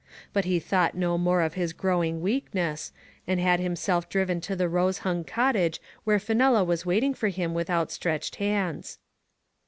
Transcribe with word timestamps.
But 0.33 0.45
he 0.45 0.57
thought 0.59 0.95
no 0.95 1.15
more 1.15 1.43
of 1.43 1.53
his 1.53 1.73
growing 1.73 2.21
weakness, 2.21 2.91
and 3.27 3.39
had 3.39 3.59
himself 3.59 4.09
driven 4.09 4.41
to 4.41 4.55
the 4.55 4.67
rose 4.67 4.97
hung 5.05 5.23
cottage 5.23 5.79
where 6.05 6.17
Fenella 6.17 6.63
was 6.63 6.87
waiting 6.87 7.13
for 7.13 7.27
him 7.29 7.53
with 7.53 7.69
outstretched 7.69 8.37
hands. 8.37 8.97